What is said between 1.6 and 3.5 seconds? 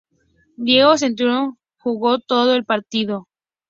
jugó todo el partido.